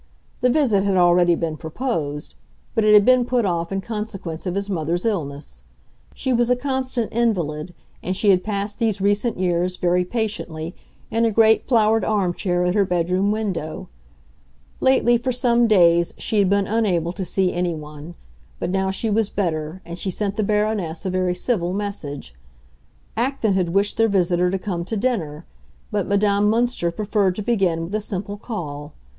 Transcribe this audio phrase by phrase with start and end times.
[0.39, 2.33] The visit had already been proposed,
[2.73, 5.61] but it had been put off in consequence of his mother's illness.
[6.15, 10.73] She was a constant invalid, and she had passed these recent years, very patiently,
[11.11, 13.89] in a great flowered arm chair at her bedroom window.
[14.79, 18.15] Lately, for some days, she had been unable to see anyone;
[18.57, 22.33] but now she was better, and she sent the Baroness a very civil message.
[23.15, 25.45] Acton had wished their visitor to come to dinner;
[25.91, 28.93] but Madame Münster preferred to begin with a simple call.